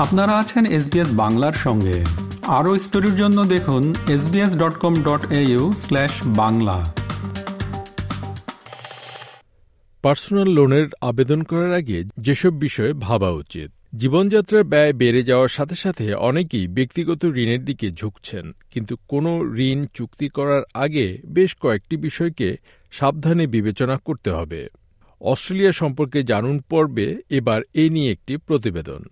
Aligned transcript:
আপনারা 0.00 0.38
আছেন 0.38 0.64
এসবিএস 0.66 1.10
বাংলার 1.12 1.52
সঙ্গে। 1.52 2.04
আরও 2.48 2.78
স্টোরির 2.78 3.16
জন্য 3.16 3.44
দেখুন 3.44 3.94
SBS 4.08 4.52
dot 4.56 4.74
com 4.78 4.94
dot 5.02 5.32
au 5.32 5.72
slash 5.76 6.12
Bangla. 6.26 6.76
Personal 10.02 10.48
লোনের 10.48 10.86
আবেদন 11.00 11.42
করার 11.42 11.72
আগে 11.72 11.98
যেসব 12.18 12.52
বিষয়ে 12.60 12.92
ভাবা 12.92 13.30
উচিত, 13.30 13.68
জীবনযাত্রার 13.96 14.64
ব্যয় 14.64 14.92
বেড়ে 14.92 15.22
যাওয়ার 15.22 15.48
সাথে 15.48 15.74
সাথে 15.74 16.14
অনেকেই 16.14 16.66
ব্যক্তিগত 16.66 17.24
ঋণের 17.24 17.64
দিকে 17.64 17.86
ঝুঁকছেন। 17.90 18.44
কিন্তু 18.70 18.94
কোনো 19.08 19.30
ঋণ 19.58 19.78
চুক্তি 19.94 20.28
করার 20.28 20.62
আগে 20.74 21.06
বেশ 21.26 21.50
কয়েকটি 21.60 21.96
বিষয়কে 21.96 22.56
সাবধানে 22.92 23.46
বিবেচনা 23.46 23.96
করতে 24.04 24.30
হবে। 24.30 24.60
অস্ট্রেলিয়া 25.20 25.72
সম্পর্কে 25.72 26.22
জানুন 26.22 26.56
পর্বে 26.70 27.08
এবার 27.30 27.60
এ 27.74 27.84
নিয়ে 27.88 28.12
একটি 28.12 28.36
প্রতিবেদন। 28.36 29.02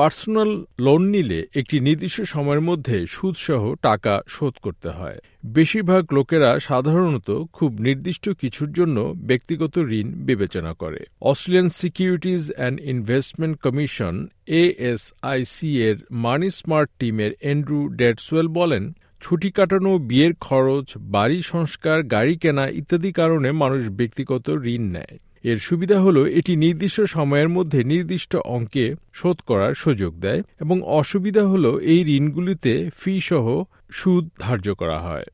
পার্সোনাল 0.00 0.64
লোন 0.80 1.02
নিলে 1.02 1.46
একটি 1.54 1.80
নির্দিষ্ট 1.80 2.22
সময়ের 2.22 2.60
মধ্যে 2.60 3.06
সুদসহ 3.06 3.74
টাকা 3.74 4.20
শোধ 4.28 4.54
করতে 4.62 4.88
হয়। 4.88 5.18
বেশিরভাগ 5.46 6.02
লোকেরা 6.12 6.60
সাধারণত 6.60 7.28
খুব 7.52 7.80
নির্দিষ্ট 7.80 8.30
কিছুর 8.30 8.72
জন্য 8.72 9.14
ব্যক্তিগত 9.16 9.78
ঋণ 9.78 10.08
বিবেচনা 10.12 10.72
করে। 10.72 11.00
Australian 11.20 11.68
securities 11.68 12.52
and 12.52 12.80
investment 12.80 13.56
commission 13.60 14.28
ASIC 14.46 15.82
এর 15.82 15.96
মানি 16.10 16.50
স্মার্ট 16.50 16.90
টিমের 16.98 17.32
অ্যান্ড্রু 17.40 17.88
ডেটসওয়েল 17.88 18.48
বলেন, 18.48 18.92
ছুটি 19.20 19.50
কাটানো, 19.50 19.98
বিয়ের 19.98 20.34
খরচ, 20.40 20.86
বাড়ি 20.96 21.42
সংস্কার, 21.42 22.02
গাড়ি 22.02 22.36
কেনা 22.36 22.68
ইত্যাদি 22.68 23.12
কারণে 23.12 23.52
মানুষ 23.52 23.88
ব্যক্তিগত 23.88 24.50
ঋণ 24.50 24.82
নেয়। 24.82 25.18
এর 25.44 25.58
সুবিধা 25.58 25.98
হল 26.00 26.16
এটি 26.28 26.52
নির্দিষ্ট 26.56 27.00
সময়ের 27.00 27.48
মধ্যে 27.48 27.80
নির্দিষ্ট 27.84 28.32
অঙ্কে 28.36 28.86
শোধ 29.12 29.38
করার 29.46 29.72
সুযোগ 29.74 30.12
দেয় 30.20 30.42
এবং 30.60 30.76
অসুবিধা 30.82 31.42
হল 31.46 31.64
এই 31.84 32.00
ঋণগুলিতে 32.16 32.72
ফি 32.98 33.14
সহ 33.20 33.46
সুদ 33.90 34.24
ধার্য 34.38 34.66
করা 34.74 34.98
হয়। 34.98 35.26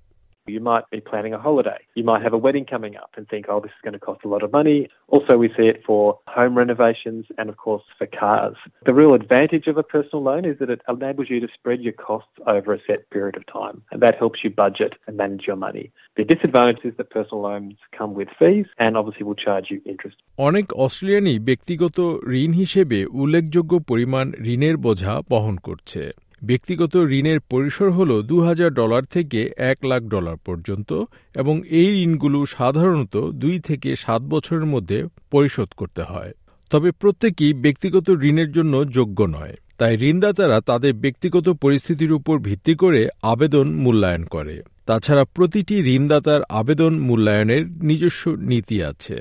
You 0.48 0.60
might 0.60 0.90
be 0.90 1.00
planning 1.02 1.34
a 1.36 1.38
holiday. 1.40 1.78
You 1.94 2.04
might 2.04 2.24
have 2.24 2.34
a 2.34 2.38
wedding 2.38 2.66
coming 2.66 2.96
up 2.96 3.12
and 3.16 3.28
think, 3.30 3.46
oh, 3.48 3.60
this 3.60 3.70
is 3.70 3.84
going 3.84 3.94
to 3.94 4.00
cost 4.00 4.22
a 4.26 4.28
lot 4.28 4.42
of 4.42 4.52
money. 4.52 4.88
Also, 5.08 5.38
we 5.38 5.50
see 5.50 5.68
it 5.74 5.84
for 5.86 6.20
home 6.28 6.58
renovations 6.58 7.26
and, 7.38 7.48
of 7.48 7.58
course, 7.58 7.84
for 7.98 8.08
cars. 8.08 8.56
The 8.88 8.94
real 9.02 9.14
advantage 9.14 9.68
of 9.68 9.78
a 9.78 9.84
personal 9.84 10.24
loan 10.24 10.44
is 10.46 10.58
that 10.60 10.72
it 10.72 10.82
enables 10.90 11.30
you 11.30 11.40
to 11.42 11.48
spread 11.54 11.82
your 11.82 11.94
costs 11.94 12.36
over 12.48 12.74
a 12.74 12.80
set 12.88 13.08
period 13.12 13.38
of 13.38 13.46
time, 13.46 13.84
and 13.92 14.02
that 14.02 14.16
helps 14.18 14.40
you 14.44 14.50
budget 14.50 14.94
and 15.06 15.16
manage 15.16 15.46
your 15.46 15.58
money. 15.68 15.92
The 16.18 16.24
disadvantage 16.24 16.84
is 16.84 16.94
that 16.98 17.12
personal 17.12 17.42
loans 17.44 17.76
come 17.98 18.16
with 18.16 18.30
fees 18.40 18.66
and 18.80 18.98
obviously 18.98 19.24
will 19.28 19.42
charge 19.48 19.68
you 19.70 19.80
interest. 19.86 20.18
অনেক 20.38 20.66
অস্ট্রেলিয়ানই 20.86 21.40
ব্যক্তিগত 21.40 21.98
ঋণ 22.42 22.52
হিসেবে 22.54 23.00
উল্লেখযোগ্য 23.22 23.74
পরিমাণ 23.90 24.26
ঋণের 24.54 24.76
বোঝা 24.78 25.14
বহন 25.30 25.56
করছে 25.58 26.04
ব্যক্তিগত 26.47 26.95
ঋণের 27.11 27.41
পরিসর 27.41 27.89
হল 27.91 28.11
দু 28.23 28.37
হাজার 28.41 28.71
ডলার 28.75 29.05
থেকে 29.05 29.41
এক 29.57 29.79
লাখ 29.85 30.03
ডলার 30.03 30.37
পর্যন্ত 30.37 30.91
এবং 31.35 31.55
এই 31.71 31.89
ঋণগুলো 32.03 32.39
সাধারণত 32.47 33.15
দুই 33.33 33.57
থেকে 33.61 33.91
সাত 33.97 34.23
বছরের 34.23 34.67
মধ্যে 34.67 34.99
পরিশোধ 35.31 35.69
করতে 35.77 36.03
হয়। 36.03 36.33
তবে 36.71 36.91
প্রত্যেকেই 36.91 37.53
ব্যক্তিগত 37.53 38.07
ঋণের 38.23 38.51
জন্য 38.53 38.75
যোগ্য 38.91 39.19
নয়। 39.37 39.55
তাই 39.79 39.95
ঋণদাতারা 39.97 40.59
তাদের 40.61 40.93
ব্যক্তিগত 40.95 41.47
পরিস্থিতির 41.49 42.13
উপর 42.13 42.39
ভিত্তি 42.39 42.75
করে 42.75 43.09
আবেদন 43.23 43.67
মূল্যায়ন 43.75 44.25
করে। 44.25 44.57
তাছাড়া 44.87 45.25
প্রতিটি 45.35 45.77
ঋণদাতার 45.97 46.41
আবেদন 46.49 46.93
মূল্যায়নের 46.99 47.65
নিজস্ব 47.85 48.23
নীতি 48.51 48.77
আছে। 48.83 49.17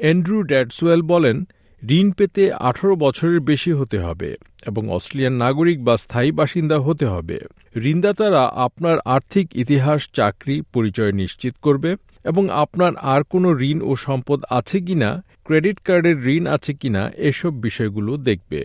অ্যান্ড্রু 0.00 0.42
ড্যাডসওয়েল 0.42 1.02
বলেন 1.02 1.36
ঋণ 1.82 2.10
পেতে 2.12 2.52
আঠারো 2.52 2.96
বছরের 2.96 3.40
বেশি 3.40 3.72
হতে 3.72 3.98
হবে 3.98 4.36
এবং 4.66 4.82
অস্ট্রেলিয়ান 4.90 5.34
নাগরিক 5.36 5.84
বা 5.84 5.96
স্থায়ী 5.96 6.30
বাসিন্দা 6.32 6.78
হতে 6.78 7.06
হবে। 7.06 7.38
ঋণদাতারা 7.76 8.42
আপনার 8.56 8.98
আর্থিক 9.04 9.56
ইতিহাস, 9.56 10.00
চাকরি, 10.14 10.62
পরিচয় 10.74 11.12
নিশ্চিত 11.12 11.54
করবে 11.62 11.96
এবং 12.24 12.44
আপনার 12.50 12.92
আর 12.96 13.22
কোনো 13.22 13.48
ঋণ 13.60 13.82
ও 13.82 13.96
সম্পদ 13.96 14.40
আছে 14.50 14.80
কিনা, 14.80 15.22
ক্রেডিট 15.44 15.78
কার্ডের 15.80 16.26
ঋণ 16.26 16.46
আছে 16.46 16.72
কিনা, 16.74 17.10
এসব 17.16 17.52
বিষয়গুলো 17.60 18.16
দেখবে। 18.16 18.60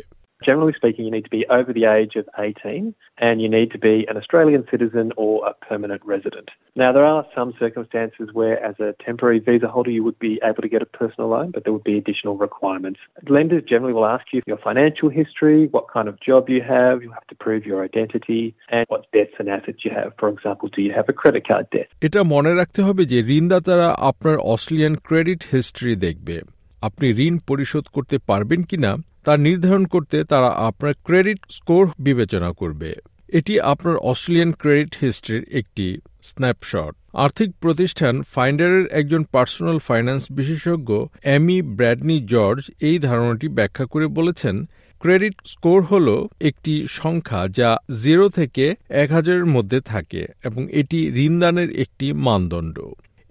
Generally 0.48 0.74
speaking, 0.76 1.04
you 1.04 1.10
need 1.10 1.24
to 1.24 1.30
be 1.30 1.44
over 1.50 1.72
the 1.72 1.84
age 1.84 2.14
of 2.14 2.26
18 2.38 2.94
and 3.18 3.42
you 3.42 3.48
need 3.48 3.72
to 3.72 3.78
be 3.78 4.06
an 4.08 4.16
Australian 4.16 4.64
citizen 4.70 5.10
or 5.16 5.44
a 5.48 5.52
permanent 5.68 6.00
resident. 6.04 6.48
Now, 6.76 6.92
there 6.92 7.04
are 7.04 7.26
some 7.34 7.54
circumstances 7.58 8.28
where, 8.32 8.56
as 8.64 8.76
a 8.78 8.94
temporary 9.04 9.40
visa 9.40 9.66
holder, 9.66 9.90
you 9.90 10.04
would 10.04 10.20
be 10.20 10.40
able 10.44 10.62
to 10.62 10.68
get 10.68 10.80
a 10.80 10.86
personal 10.86 11.30
loan, 11.30 11.50
but 11.50 11.64
there 11.64 11.72
would 11.72 11.82
be 11.82 11.98
additional 11.98 12.36
requirements. 12.36 13.00
Lenders 13.28 13.64
generally 13.68 13.92
will 13.92 14.06
ask 14.06 14.26
you 14.32 14.40
your 14.46 14.58
financial 14.58 15.08
history, 15.08 15.66
what 15.76 15.86
kind 15.92 16.06
of 16.06 16.14
job 16.20 16.48
you 16.48 16.62
have, 16.62 17.02
you 17.02 17.10
have 17.10 17.26
to 17.32 17.34
prove 17.34 17.66
your 17.66 17.82
identity, 17.84 18.54
and 18.70 18.86
what 18.88 19.10
debts 19.12 19.34
and 19.40 19.48
assets 19.48 19.80
you 19.84 19.90
have. 19.90 20.12
For 20.20 20.28
example, 20.28 20.68
do 20.68 20.82
you 20.82 20.92
have 20.92 21.06
a 21.08 21.16
credit 21.22 21.42
card 21.48 21.66
debt? 21.74 21.88
এটা 22.06 22.20
মনে 22.34 22.52
রাখতে 22.54 22.80
হবে 22.82 23.02
যে 23.12 23.18
ঋণদাতারা 23.38 23.88
আপনার 24.10 24.36
Australian 24.52 24.94
credit 25.08 25.40
history 25.52 25.92
দেখবে 26.06 26.36
আপনি 26.82 27.06
ঋণ 27.26 27.34
পরিশোধ 27.50 27.84
করতে 27.96 28.16
পারবেন 28.30 28.60
কিনা 28.70 28.90
তা 29.25 29.33
নির্ধারণ 29.37 29.83
করতে 29.85 30.17
তারা 30.23 30.49
আপনার 30.67 30.93
ক্রেডিট 31.05 31.39
স্কোর 31.49 31.83
বিবেচনা 31.99 32.49
করবে। 32.51 32.89
এটি 33.29 33.53
আপনার 33.71 33.95
অস্ট্রেলিয়ান 34.11 34.51
ক্রেডিট 34.61 34.91
হিস্ট্রির 35.01 35.43
একটি 35.51 35.87
স্ন্যাপশট। 36.23 36.93
আর্থিক 37.13 37.49
প্রতিষ্ঠান 37.61 38.13
ফাইন্ডারের 38.33 38.85
একজন 38.91 39.21
পার্সোনাল 39.31 39.77
ফাইন্যান্স 39.79 40.23
বিশেষজ্ঞ, 40.31 40.89
অ্যামি 41.25 41.57
ব্র্যাডনি 41.77 42.17
জর্জ, 42.25 42.61
এই 42.79 42.97
ধারণাটি 42.99 43.47
ব্যাখ্যা 43.47 43.85
করে 43.85 44.07
বলেছেন, 44.07 44.55
ক্রেডিট 45.01 45.35
স্কোর 45.45 45.79
হল 45.81 46.07
একটি 46.39 46.73
সংখ্যা 46.87 47.41
যা 47.59 47.69
জিরো 48.03 48.25
থেকে 48.29 48.65
এক 49.01 49.09
হাজারের 49.11 49.45
মধ্যে 49.45 49.79
থাকে 49.81 50.21
এবং 50.43 50.61
এটি 50.71 50.99
ঋণদানের 51.25 51.69
একটি 51.83 52.07
মানদণ্ড। 52.25 52.77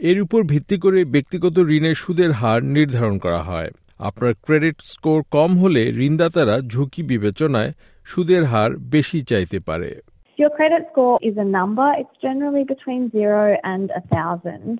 এর 0.00 0.16
উপর 0.20 0.40
ভিত্তি 0.42 0.76
করে 0.78 1.00
ব্যক্তিগত 1.04 1.56
ঋণের 1.76 1.94
সুদের 1.94 2.30
হার 2.32 2.60
নির্ধারণ 2.76 3.16
করা 3.18 3.42
হয়। 3.42 3.70
আপনার 4.02 4.32
ক্রেডিট 4.42 4.78
স্কোর 4.92 5.20
কম 5.30 5.50
হলে 5.58 5.82
ঋণদাতারা 6.06 6.56
ঝুঁকি 6.72 7.02
বিবেচনায় 7.02 7.70
সুদের 8.06 8.42
হার 8.44 8.70
বেশি 8.94 9.20
চাইতে 9.30 9.58
পারে 9.60 9.90
Your 10.38 10.52
credit 10.58 10.82
score 10.90 11.16
is 11.22 11.36
a 11.36 11.48
number. 11.58 11.88
It's 12.00 12.16
generally 12.26 12.64
between 12.64 13.02
zero 13.10 13.44
and 13.64 13.86
a 14.00 14.02
thousand. 14.14 14.72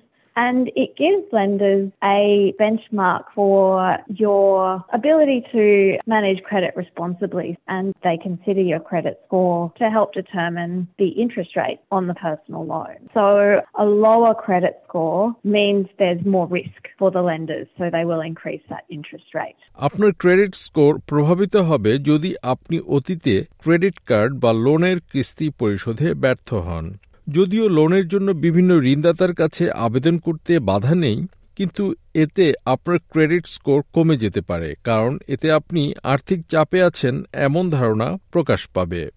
And 0.48 0.70
it 0.84 0.90
gives 0.96 1.24
lenders 1.32 1.90
a 2.18 2.54
benchmark 2.60 3.24
for 3.34 3.96
your 4.24 4.84
ability 4.92 5.40
to 5.50 5.98
manage 6.06 6.40
credit 6.44 6.72
responsibly. 6.76 7.58
And 7.66 7.86
they 8.04 8.16
consider 8.22 8.60
your 8.60 8.78
credit 8.78 9.14
score 9.26 9.72
to 9.80 9.90
help 9.90 10.08
determine 10.14 10.86
the 10.96 11.08
interest 11.08 11.56
rate 11.56 11.80
on 11.90 12.06
the 12.06 12.14
personal 12.14 12.64
loan. 12.64 12.98
So 13.14 13.62
a 13.76 13.84
lower 13.84 14.32
credit 14.46 14.74
score 14.86 15.34
means 15.42 15.88
there's 15.98 16.24
more 16.24 16.46
risk 16.46 16.82
for 17.00 17.10
the 17.10 17.22
lenders. 17.30 17.66
So 17.76 17.90
they 17.90 18.04
will 18.04 18.20
increase 18.20 18.62
that 18.74 18.84
interest 18.96 19.28
rate. 19.40 19.58
আপনার 19.88 20.10
credit 20.22 20.52
score 20.66 20.92
প্রভাবিত 21.10 21.54
হবে 21.70 21.92
যদি 22.10 22.30
আপনি 22.54 22.76
অতীতে 22.96 23.34
credit 23.64 23.96
card 24.10 24.30
বা 24.42 24.50
লোনের 24.64 24.98
কিস্তি 25.12 25.46
পরিশোধে 25.60 26.08
ব্যর্থ 26.22 26.48
হন 26.68 26.86
যদিও 27.29 27.67
লোনের 27.67 28.07
জন্য 28.07 28.31
বিভিন্ন 28.31 28.81
ঋণদাতার 28.83 29.33
কাছে 29.33 29.71
আবেদন 29.71 30.17
করতে 30.17 30.59
বাধা 30.59 30.95
নেই 30.95 31.27
কিন্তু 31.55 31.93
এতে 32.13 32.53
আপনার 32.65 32.97
ক্রেডিট 33.09 33.47
স্কোর 33.47 33.83
কমে 33.93 34.17
যেতে 34.17 34.41
পারে 34.41 34.75
কারণ 34.83 35.17
এতে 35.27 35.51
আপনি 35.51 35.93
আর্থিক 36.03 36.45
চাপে 36.47 36.83
আছেন 36.83 37.23
এমন 37.33 37.69
ধারণা 37.69 38.17
প্রকাশ 38.31 38.67
পাবে। 38.67 39.09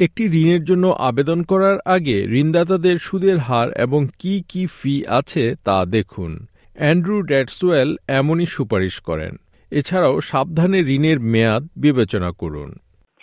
একটি 0.00 0.24
ঋণের 0.24 0.64
জন্য 0.64 0.86
আবেদন 0.86 1.42
করার 1.42 1.78
আগে 1.84 2.24
ঋণদাতাদের 2.24 2.98
সুদের 2.98 3.38
হার 3.38 3.70
এবং 3.70 4.08
কি 4.18 4.42
কি 4.48 4.66
ফি 4.66 5.06
আছে 5.06 5.54
তা 5.64 5.84
দেখুন। 5.84 6.46
অ্যান্ড্রু 6.74 7.22
ড্যাটসওয়েল 7.22 7.96
এমনই 8.08 8.46
সুপারিশ 8.46 9.00
করেন। 9.00 9.36
এছাড়াও 9.70 10.20
সাবধানে 10.20 10.80
ঋণের 10.80 11.20
মেয়াদ 11.20 11.68
বিবেচনা 11.76 12.32
করুন। 12.32 12.74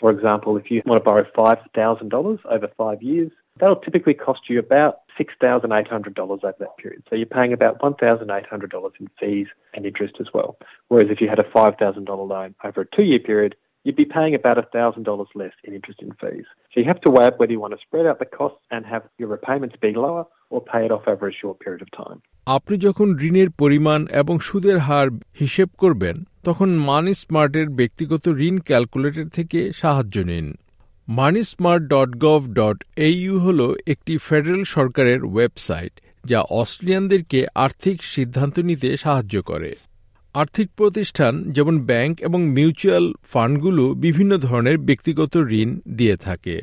For 0.02 0.12
example, 0.12 0.60
if 0.60 0.66
you 0.72 0.80
want 0.86 1.04
to 1.04 1.10
borrow 1.10 1.26
$5,000 1.36 2.38
over 2.56 2.68
five 2.78 3.02
years, 3.04 3.32
That'll 3.59 3.77
typically 3.77 4.15
cost 4.15 4.41
you 4.49 4.59
about 4.59 4.95
$6,800 5.21 6.19
over 6.19 6.55
that 6.59 6.77
period. 6.79 7.03
So 7.09 7.17
you're 7.17 7.27
paying 7.27 7.53
about 7.53 7.81
$1,800 7.81 8.91
in 9.01 9.09
fees 9.21 9.47
and 9.75 9.85
interest 9.85 10.15
as 10.21 10.29
well. 10.33 10.57
Whereas 10.89 11.09
if 11.11 11.21
you 11.21 11.29
had 11.29 11.39
a 11.39 11.45
$5,000 11.45 12.29
loan 12.29 12.55
over 12.65 12.81
a 12.83 12.97
two 12.97 13.03
year 13.03 13.19
period, 13.19 13.55
you'd 13.85 13.97
be 13.97 14.05
paying 14.05 14.35
about 14.35 14.57
$1,000 14.73 15.27
less 15.35 15.53
in 15.65 15.75
interest 15.75 16.01
and 16.03 16.13
fees. 16.21 16.45
So 16.73 16.81
you 16.81 16.87
have 16.87 17.01
to 17.03 17.11
weigh 17.11 17.27
up 17.27 17.39
whether 17.39 17.53
you 17.53 17.61
want 17.61 17.75
to 17.75 17.81
spread 17.87 18.07
out 18.07 18.19
the 18.19 18.25
costs 18.25 18.63
and 18.71 18.87
have 18.87 19.03
your 19.19 19.29
repayments 19.29 19.77
be 19.81 19.93
lower 19.93 20.25
or 20.51 20.61
pay 20.63 20.85
it 20.87 20.93
off 20.93 21.07
over 21.07 21.29
a 21.29 21.33
short 21.33 21.57
period 21.61 21.83
of 21.83 21.91
time. 22.05 22.19
আপনি 22.57 22.77
যখন 22.79 23.09
ঋণের 23.29 23.51
পরিমাণ 23.59 24.01
এবং 24.21 24.35
সুদের 24.39 24.79
হার 24.79 25.09
হিসেব 25.41 25.69
করবেন 25.79 26.17
তখন 26.45 26.69
মানি 26.91 27.15
স্মার্টের 27.15 27.69
ব্যক্তিগত 27.79 28.25
ঋণ 28.49 28.57
ক্যালকুলেটর 28.69 29.27
থেকে 29.29 29.61
সাহায্য 29.73 30.17
নিন 30.31 30.47
moneysmart 31.08 31.84
dot 31.88 32.12
gov 32.18 32.42
dot 32.54 32.84
au 32.98 33.40
হল 33.40 33.60
একটি 33.88 34.18
ফেডারেল 34.18 34.64
সরকারের 34.64 35.24
ওয়েবসাইট, 35.24 35.94
যা 36.26 36.40
অস্ট্রেলিয়ানদেরকে 36.40 37.40
আর্থিক 37.56 38.04
সিদ্ধান্ত 38.04 38.60
নিতে 38.60 38.98
সাহায্য 38.98 39.42
করে। 39.42 39.76
আর্থিক 40.34 40.68
প্রতিষ্ঠান 40.78 41.52
যেমন 41.52 41.76
ব্যাংক 41.80 42.22
এবং 42.22 42.40
মিউচুয়াল 42.48 43.14
ফান্ডগুলো 43.24 43.94
বিভিন্ন 43.94 44.38
ধরনের 44.38 44.78
ব্যক্তিগত 44.78 45.38
ঋণ 45.38 45.80
দিয়ে 45.90 46.18
থাকে। 46.18 46.62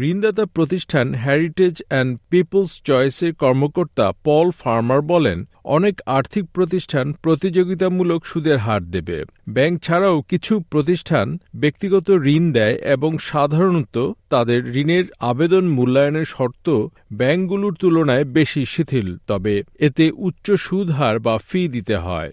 ঋণদাতা 0.00 0.44
প্রতিষ্ঠান 0.56 1.06
হ্যারিটেজ 1.24 1.76
অ্যান্ড 1.88 2.10
পিপলস 2.30 2.72
চয়েসের 2.88 3.32
কর্মকর্তা 3.42 4.06
পল 4.24 4.46
ফার্মার 4.60 5.00
বলেন, 5.12 5.38
অনেক 5.76 5.94
আর্থিক 6.06 6.44
প্রতিষ্ঠান 6.54 7.06
প্রতিযোগিতামূলক 7.22 8.20
সুদের 8.26 8.58
হার 8.58 8.82
দেবে। 8.94 9.18
ব্যাংক 9.48 9.74
ছাড়াও 9.82 10.16
কিছু 10.30 10.54
প্রতিষ্ঠান 10.72 11.26
ব্যক্তিগত 11.62 12.10
ঋণ 12.10 12.44
দেয় 12.52 12.76
এবং 12.94 13.10
সাধারণত 13.18 13.96
তাদের 14.30 14.60
ঋণের 14.82 15.04
আবেদন 15.20 15.64
মূল্যায়নের 15.76 16.24
শর্ত 16.24 16.66
ব্যাংকগুলোর 17.12 17.74
তুলনায় 17.80 18.24
বেশি 18.38 18.64
শিথিল, 18.64 19.08
তবে 19.26 19.54
এতে 19.80 20.04
উচ্চ 20.18 20.46
সুদ 20.66 20.88
হার 20.90 21.16
বা 21.18 21.34
ফি 21.48 21.60
দিতে 21.68 21.96
হয়। 21.96 22.32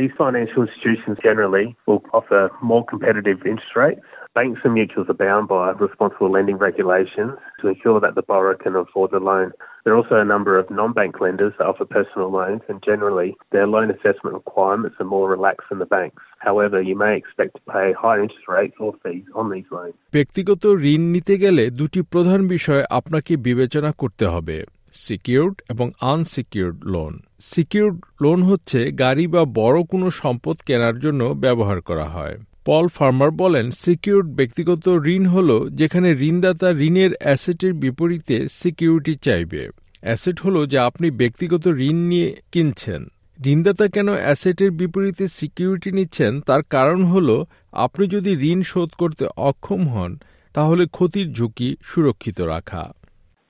These 0.00 0.14
financial 0.24 0.62
institutions 0.66 1.16
generally 1.28 1.66
will 1.86 2.02
offer 2.18 2.42
more 2.70 2.84
competitive 2.92 3.38
interest 3.52 3.74
rates 3.82 4.08
Banks 4.36 4.60
and 4.62 4.76
mutuals 4.76 5.10
are 5.10 5.14
bound 5.14 5.48
by 5.48 5.72
responsible 5.72 6.30
lending 6.30 6.56
regulations 6.56 7.32
to 7.60 7.66
ensure 7.66 7.98
that 7.98 8.14
the 8.14 8.22
borrower 8.22 8.54
can 8.54 8.76
afford 8.76 9.10
the 9.10 9.18
loan. 9.18 9.50
There 9.82 9.92
are 9.92 9.96
also 9.96 10.20
a 10.20 10.24
number 10.24 10.56
of 10.56 10.70
non-bank 10.70 11.20
lenders 11.20 11.52
that 11.58 11.66
offer 11.66 11.84
personal 11.84 12.30
loans 12.30 12.62
and 12.68 12.80
generally 12.80 13.36
their 13.50 13.66
loan 13.66 13.90
assessment 13.90 14.34
requirements 14.34 14.96
are 15.00 15.04
more 15.06 15.28
relaxed 15.28 15.66
than 15.68 15.80
the 15.80 15.86
banks. 15.86 16.22
However, 16.38 16.80
you 16.80 16.94
may 16.94 17.16
expect 17.16 17.56
to 17.56 17.62
pay 17.72 17.92
higher 17.92 18.22
interest 18.22 18.46
rates 18.48 18.76
or 18.78 18.94
fees 19.02 19.26
on 19.34 19.46
these 19.50 19.68
loans. 19.72 19.94
ব্যক্তিগত 20.12 20.62
ঋণ 20.92 21.02
নিতে 21.14 21.34
গেলে 21.38 21.64
দুটি 21.80 22.00
প্রধান 22.12 22.40
বিষয় 22.48 22.82
আপনাকে 22.98 23.32
বিবেচনা 23.46 23.90
করতে 24.02 24.24
হবে 24.34 24.56
সিকিউরড 25.04 25.56
এবং 25.72 25.86
আনসিকিউরড 26.12 26.78
লোন 26.94 27.12
সিকিউরড 27.52 27.98
লোন 28.22 28.38
হচ্ছে 28.50 28.80
গাড়ি 29.02 29.24
বা 29.34 29.42
বড় 29.60 29.78
কোনো 29.92 30.06
সম্পদ 30.22 30.56
কেনার 30.66 30.96
জন্য 30.98 31.22
ব্যবহার 31.44 31.80
করা 31.90 32.08
হয় 32.16 32.36
পল 32.64 32.88
ফার্মার 32.88 33.30
বলেন, 33.30 33.70
সিকিউরড 33.70 34.26
ব্যক্তিগত 34.26 34.88
ঋণ 35.06 35.26
হল 35.26 35.68
যেখানে 35.68 36.12
ঋণদাতা 36.12 36.70
ঋণের 36.70 37.10
অ্যাসেটের 37.20 37.74
বিপরীতে 37.74 38.48
সিকিউরিটি 38.48 39.14
চাইবে। 39.14 39.70
অ্যাসেট 40.00 40.40
হল 40.40 40.66
যা 40.66 40.86
আপনি 40.86 41.10
ব্যক্তিগত 41.10 41.66
ঋণ 41.66 41.96
নিয়ে 41.96 42.36
কিনছেন। 42.52 43.06
ঋণদাতা 43.46 43.88
কেন 43.88 44.08
অ্যাসেটের 44.08 44.70
বিপরীতে 44.70 45.26
সিকিউরিটি 45.26 45.92
নিচ্ছেন? 45.92 46.40
তার 46.40 46.62
কারণ 46.62 47.04
হল, 47.04 47.44
আপনি 47.72 48.06
যদি 48.06 48.30
ঋণ 48.30 48.62
শোধ 48.62 48.88
করতে 48.88 49.26
অক্ষম 49.36 49.88
হন, 49.88 50.18
তাহলে 50.54 50.86
ক্ষতির 50.86 51.32
ঝুঁকি 51.32 51.76
সুরক্ষিত 51.82 52.40
রাখা। 52.40 52.92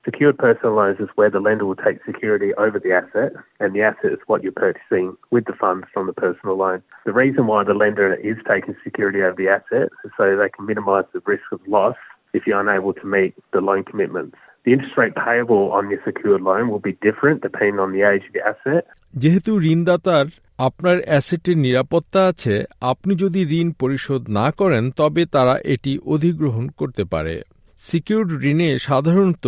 Secured 0.05 0.37
personal 0.39 0.73
loans 0.75 0.99
is 0.99 1.09
where 1.13 1.29
the 1.29 1.39
lender 1.39 1.63
will 1.63 1.75
take 1.75 2.03
security 2.03 2.55
over 2.55 2.79
the 2.79 2.91
asset, 2.91 3.33
and 3.59 3.75
the 3.75 3.83
asset 3.83 4.11
is 4.13 4.17
what 4.25 4.41
you're 4.41 4.51
purchasing 4.51 5.15
with 5.29 5.45
the 5.45 5.53
funds 5.53 5.85
from 5.93 6.07
the 6.07 6.13
personal 6.13 6.57
loan. 6.57 6.81
The 7.05 7.13
reason 7.13 7.45
why 7.45 7.63
the 7.63 7.75
lender 7.75 8.15
is 8.15 8.37
taking 8.49 8.75
security 8.83 9.21
over 9.21 9.35
the 9.37 9.49
asset 9.49 9.89
is 10.03 10.11
so 10.17 10.35
they 10.35 10.49
can 10.49 10.65
minimise 10.65 11.05
the 11.13 11.21
risk 11.27 11.43
of 11.51 11.59
loss 11.67 11.97
if 12.33 12.47
you're 12.47 12.59
unable 12.59 12.93
to 12.93 13.05
meet 13.05 13.35
the 13.53 13.61
loan 13.61 13.83
commitments. 13.83 14.35
The 14.65 14.73
interest 14.73 14.97
rate 14.97 15.13
payable 15.13 15.71
on 15.71 15.91
your 15.91 15.99
secured 16.03 16.41
loan 16.41 16.69
will 16.69 16.79
be 16.79 16.93
different 17.07 17.43
depending 17.43 17.77
on 17.77 17.91
the 17.91 18.01
age 18.01 18.23
of 18.27 18.33
the 18.37 18.43
asset. 18.51 18.83
যেহেতু 19.23 19.51
ঋণদাতার 19.73 20.25
আপনার 20.67 20.97
অ্যাসেটের 21.09 21.57
নিরাপত্তা 21.65 22.21
আছে 22.31 22.55
আপনি 22.91 23.13
যদি 23.23 23.41
ঋণ 23.59 23.69
পরিশোধ 23.81 24.21
না 24.39 24.47
করেন 24.59 24.83
তবে 24.99 25.23
তারা 25.35 25.55
এটি 25.73 25.93
অধিগ্রহণ 26.13 26.65
করতে 26.79 27.03
পারে 27.13 27.35
সিকিউরড 27.79 28.31
ঋণে 28.51 28.69
সাধারণত 28.87 29.45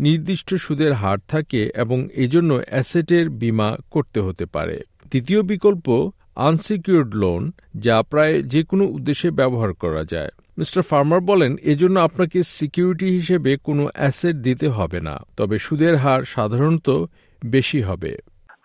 নির্দিষ্ট 0.00 0.54
সুদের 0.54 0.92
হার 0.92 1.18
থাকে 1.28 1.70
এবং 1.74 2.08
এজন্য 2.14 2.50
অ্যাসেটের 2.66 3.26
বিমা 3.30 3.76
করতে 3.90 4.20
হতে 4.20 4.44
পারে। 4.46 4.80
তৃতীয় 5.10 5.42
বিকল্প 5.42 6.10
আনসিকিউরড 6.36 7.14
লোন 7.14 7.42
যা 7.76 8.02
প্রায় 8.02 8.42
যে 8.42 8.62
কোনো 8.62 8.84
উদ্দেশ্যে 8.84 9.30
ব্যবহার 9.30 9.72
করা 9.72 10.02
যায়। 10.04 10.30
মিস্টার 10.58 10.82
ফার্মার 10.82 11.20
বলেন 11.20 11.56
এজন্য 11.62 12.00
আপনাকে 12.00 12.42
সিকিউরিটি 12.42 13.08
হিসেবে 13.10 13.56
কোনো 13.56 13.88
অ্যাসেট 13.94 14.36
দিতে 14.36 14.68
হবে 14.68 15.00
না 15.00 15.16
তবে 15.36 15.58
সুদের 15.58 15.96
হার 15.96 16.22
সাধারণত 16.24 16.88
বেশি 17.46 17.80
হবে। 17.82 18.12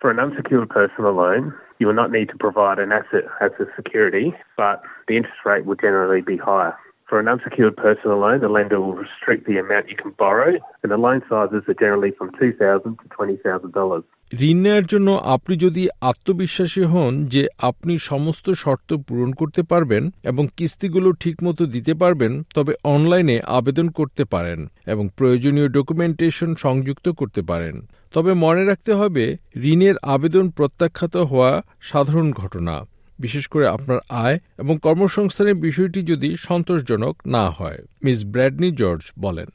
For 0.02 0.10
an 0.14 0.20
unsecured 0.26 0.68
personal 0.78 1.14
loan, 1.22 1.42
you 1.80 1.84
will 1.88 2.00
not 2.02 2.10
need 2.16 2.28
to 2.32 2.38
provide 2.46 2.78
an 2.86 2.90
asset 3.00 3.24
as 3.46 3.52
a 3.64 3.66
security, 3.78 4.26
but 4.62 4.76
the 5.08 5.14
interest 5.18 5.42
rate 5.50 5.64
will 5.68 5.80
generally 5.86 6.22
be 6.32 6.36
higher. 6.48 6.74
For 7.08 7.20
an 7.20 7.28
unsecured 7.28 7.76
personal 7.76 8.18
loan, 8.18 8.40
the 8.40 8.48
lender 8.48 8.80
will 8.80 8.94
restrict 8.96 9.46
the 9.46 9.58
amount 9.58 9.88
you 9.88 9.96
can 9.96 10.12
borrow, 10.18 10.50
and 10.82 10.90
the 10.90 10.96
loan 10.96 11.22
sizes 11.28 11.62
are 11.68 11.74
generally 11.74 12.10
from 12.10 12.32
$2,000 12.32 12.82
to 12.82 13.06
$20,000. 13.10 14.02
ঋণ 14.32 14.58
নেওয়ার 14.62 14.86
জন্য 14.86 15.08
আপনি 15.34 15.54
যদি 15.56 15.82
আত্মবিশ্বাসী 16.00 16.82
হন 16.84 17.12
যে 17.26 17.42
আপনি 17.60 17.92
সমস্ত 18.10 18.46
শর্ত 18.54 18.90
পূরণ 19.06 19.30
করতে 19.32 19.62
পারবেন 19.62 20.02
এবং 20.24 20.44
কিস্তিগুলো 20.56 21.08
ঠিকমতো 21.20 21.62
দিতে 21.66 21.92
পারবেন 21.94 22.32
তবে 22.54 22.72
অনলাইনে 22.84 23.36
আবেদন 23.58 23.86
করতে 23.88 24.22
পারেন 24.24 24.58
এবং 24.86 25.04
প্রয়োজনীয় 25.18 25.68
ডকুমেন্টেশন 25.68 26.50
সংযুক্ত 26.56 27.06
করতে 27.10 27.40
পারেন 27.42 27.74
তবে 28.14 28.32
মনে 28.44 28.62
রাখতে 28.64 28.92
হবে 28.94 29.24
ঋণের 29.64 29.96
আবেদন 30.14 30.44
প্রত্যাখ্যাত 30.50 31.14
হওয়া 31.30 31.50
সাধারণ 31.80 32.28
ঘটনা 32.32 32.74
বিশেষ 33.19 33.45
করে 33.47 33.65
আপনার 33.67 33.99
আয় 34.25 34.37
এবং 34.59 34.75
কর্মসংস্থানের 34.77 35.57
বিষয়টি 35.67 35.99
যদি 36.01 36.29
সন্তোষজনক 36.47 37.15
না 37.35 37.45
হয় 37.49 37.79
মিস 38.03 38.19
ব্র্যাডনি 38.33 38.69
জর্জ 38.81 39.03
বলেন 39.19 39.49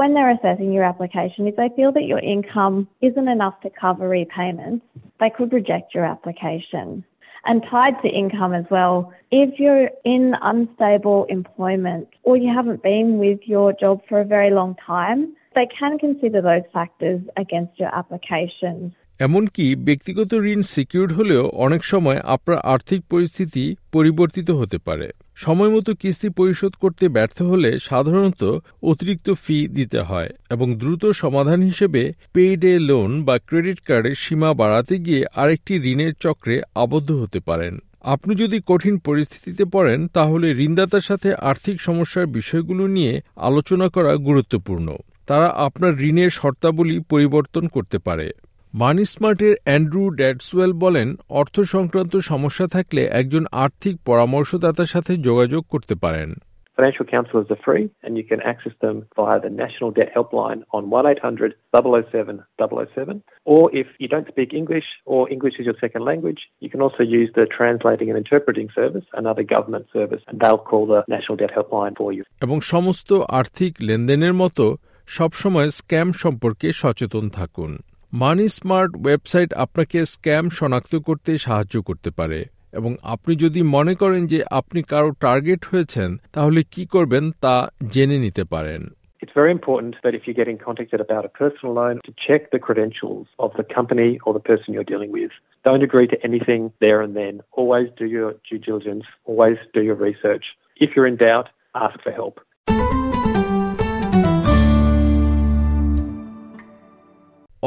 When 0.00 0.10
they're 0.14 0.34
assessing 0.38 0.70
your 0.76 0.86
application, 0.92 1.40
if 1.50 1.56
they 1.60 1.70
feel 1.76 1.90
that 1.98 2.06
your 2.12 2.22
income 2.34 2.76
isn't 3.08 3.28
enough 3.36 3.56
to 3.64 3.68
cover 3.84 4.04
repayments, 4.20 4.84
they 5.20 5.30
could 5.36 5.50
reject 5.52 5.86
your 5.96 6.06
application. 6.14 6.86
And 7.48 7.56
tied 7.70 7.96
to 8.02 8.08
income 8.08 8.54
as 8.54 8.66
well, 8.70 8.94
if 9.42 9.58
you're 9.58 9.88
in 10.04 10.24
unstable 10.52 11.20
employment 11.38 12.08
or 12.22 12.36
you 12.36 12.50
haven't 12.58 12.82
been 12.82 13.18
with 13.18 13.40
your 13.54 13.68
job 13.72 13.96
for 14.08 14.20
a 14.20 14.24
very 14.36 14.50
long 14.60 14.72
time, 14.96 15.20
they 15.54 15.66
can 15.78 15.98
consider 15.98 16.40
those 16.40 16.66
factors 16.72 17.20
against 17.36 17.78
your 17.80 17.92
application. 18.00 18.94
এমনকি 19.19 19.75
ব্যক্তিগত 19.75 20.33
ঋণ 20.33 20.61
secured 20.61 21.11
হলেও 21.13 21.43
অনেক 21.49 21.83
সময় 21.83 22.19
আপনার 22.25 22.57
আর্থিক 22.57 23.01
পরিস্থিতি 23.09 23.75
পরিবর্তিত 23.91 24.51
হতে 24.51 24.77
পারে। 24.77 25.11
সময়মতো 25.35 25.93
কিস্তি 25.93 26.29
পরিশোধ 26.29 26.73
করতে 26.75 27.09
ব্যর্থ 27.09 27.41
হলে 27.41 27.79
সাধারণত 27.79 28.43
অতিরিক্ত 28.83 29.31
ফি 29.43 29.67
দিতে 29.67 29.99
হয় 29.99 30.29
এবং 30.49 30.75
দ্রুত 30.75 31.05
সমাধান 31.05 31.61
হিসেবে 31.61 32.13
পেইডে 32.33 32.79
লোন 32.79 33.23
বা 33.23 33.37
ক্রেডিট 33.39 33.79
কার্ডের 33.79 34.15
সীমা 34.15 34.53
বাড়াতে 34.53 34.97
গিয়ে 34.97 35.25
আরেকটি 35.35 35.73
ঋণের 35.75 36.13
চক্রে 36.19 36.61
আবদ্ধ 36.75 37.11
হতে 37.11 37.39
পারেন। 37.39 37.79
আপনি 38.01 38.35
যদি 38.35 38.57
কঠিন 38.65 38.97
পরিস্থিতিতে 38.97 39.65
পড়েন, 39.65 40.07
তাহলে 40.07 40.47
ঋণদাতার 40.51 41.01
সাথে 41.01 41.33
আর্থিক 41.33 41.81
সমস্যার 41.81 42.27
বিষয়গুলো 42.27 42.87
নিয়ে 42.87 43.21
আলোচনা 43.35 43.89
করা 43.89 44.15
গুরুত্বপূর্ণ। 44.15 44.95
তারা 45.27 45.47
আপনার 45.47 46.01
ঋণের 46.01 46.29
শর্তাবলী 46.29 46.99
পরিবর্তন 46.99 47.67
করতে 47.67 47.97
পারে। 47.97 48.31
মানি 48.81 49.03
স্মার্টের 49.13 49.55
অ্যান্ড্রু 49.65 50.03
ড্যাডসওয়েল 50.19 50.71
বলেন 50.83 51.07
অর্থ 51.39 51.55
সংক্রান্ত 51.75 52.13
সমস্যা 52.31 52.65
থাকলে 52.67 53.01
একজন 53.19 53.43
আর্থিক 53.63 53.95
পরামর্শদাতার 54.05 54.91
সাথে 54.93 55.13
যোগাযোগ 55.27 55.63
করতে 55.73 55.95
পারেন 56.05 56.29
Financial 56.77 57.07
counsellors 57.15 57.49
are 57.55 57.63
free 57.67 57.85
and 58.03 58.11
you 58.19 58.25
can 58.31 58.41
access 58.51 58.75
them 58.85 58.95
via 59.17 59.37
the 59.39 59.53
National 59.63 59.89
Debt 59.91 60.09
Helpline 60.15 60.59
on 60.75 60.83
1800 60.89 61.51
007 61.73 62.43
007. 62.59 63.23
Or 63.45 63.63
if 63.81 63.87
you 64.01 64.07
don't 64.13 64.27
speak 64.33 64.49
English 64.53 64.87
or 65.05 65.21
English 65.35 65.55
is 65.59 65.65
your 65.69 65.79
second 65.85 66.03
language, 66.11 66.41
you 66.63 66.69
can 66.73 66.81
also 66.85 67.03
use 67.19 67.29
the 67.39 67.45
Translating 67.57 68.07
and 68.11 68.17
Interpreting 68.23 68.69
Service, 68.79 69.05
another 69.21 69.45
government 69.45 69.85
service, 69.97 70.23
and 70.27 70.35
they'll 70.41 70.65
call 70.71 70.83
the 70.85 71.01
National 71.07 71.35
Debt 71.41 71.51
Helpline 71.57 71.95
for 72.01 72.09
you. 72.15 72.23
এবং 72.45 72.57
সমস্ত 72.73 73.09
আর্থিক 73.39 73.71
লেনদেনের 73.87 74.35
মতো 74.41 74.65
সবসময় 75.07 75.69
scam 75.79 76.09
সম্পর্কে 76.23 76.67
সচেতন 76.81 77.25
থাকুন 77.39 77.71
money 78.13 78.45
smart 78.57 78.91
website 79.05 79.49
আপনাকে 79.63 79.99
স্ক্যাম 80.13 80.45
শনাক্ত 80.49 80.93
করতে 81.07 81.31
সাহায্য 81.37 81.75
করতে 81.81 82.09
পারে 82.19 82.39
এবং 82.73 82.91
আপনি 83.13 83.33
যদি 83.35 83.61
মনে 83.75 83.93
করেন 84.01 84.21
যে 84.27 84.39
আপনি 84.59 84.79
কারও 84.91 85.11
টার্গেট 85.23 85.61
হয়েছেন 85.65 86.09
তাহলে 86.33 86.59
কি 86.73 86.83
করবেন 86.85 87.23
তা 87.43 87.55
জেনে 87.93 88.17
নিতে 88.25 88.43
পারেন 88.53 88.83
It's 89.21 89.37
very 89.43 89.53
important 89.59 89.93
that 90.03 90.13
if 90.17 90.21
you're 90.25 90.41
getting 90.43 90.59
contacted 90.67 90.99
about 91.07 91.23
a 91.29 91.31
personal 91.41 91.71
loan, 91.79 91.95
to 92.07 92.13
check 92.27 92.41
the 92.55 92.61
credentials 92.67 93.25
of 93.45 93.51
the 93.59 93.65
company 93.77 94.11
or 94.23 94.31
the 94.37 94.45
person 94.51 94.67
you're 94.73 94.91
dealing 94.93 95.11
with. 95.19 95.33
Don't 95.67 95.85
agree 95.89 96.07
to 96.13 96.17
anything 96.29 96.61
there 96.85 96.99
and 97.05 97.13
then. 97.21 97.33
Always 97.59 97.87
do 98.01 98.05
your 98.17 98.29
due 98.47 98.61
diligence. 98.67 99.05
Always 99.29 99.57
do 99.77 99.81
your 99.89 99.99
research. 100.09 100.45
If 100.83 100.89
you're 100.93 101.09
in 101.11 101.17
doubt, 101.27 101.47
ask 101.85 101.95
for 102.05 102.13
help. 102.21 102.35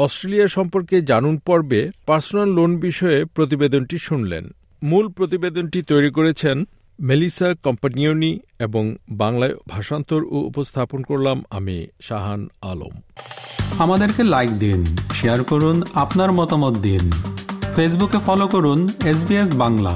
Australia 0.03 0.47
সম্পর্কে 0.47 0.95
জানুন 1.01 1.35
পর্বে 1.37 1.81
personal 2.05 2.49
loan 2.49 2.71
বিষয়ে 2.77 3.19
প্রতিবেদনটি 3.35 3.97
শুনলেন। 3.97 4.43
মূল 4.83 5.05
প্রতিবেদনটি 5.07 5.79
তৈরি 5.81 6.09
করেছেন 6.11 6.57
মেলিসা 6.99 7.47
কোম্পানিয়নি 7.63 8.31
এবং 8.59 8.83
বাংলায় 9.21 9.55
ভাষান্তর 9.67 10.21
ও 10.35 10.37
উপস্থাপন 10.49 10.99
করলাম 11.03 11.37
আমি 11.49 11.77
শাহান 12.01 12.41
আলম। 12.61 12.93
আমাদেরকে 13.79 14.21
লাইক 14.33 14.51
দিন 14.59 14.79
শেয়ার 15.13 15.39
করুন, 15.43 15.77
আপনার 16.03 16.29
মতামত 16.31 16.75
দিন। 16.77 17.03
ফেসবুকে 17.75 18.19
ফলো 18.25 18.45
করুন 18.47 18.79
এস 19.11 19.19
বাংলা 19.63 19.93